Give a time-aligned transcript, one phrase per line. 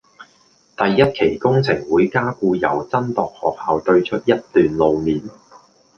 [0.75, 5.21] 第一期工程會加固由真鐸學校對出一段路面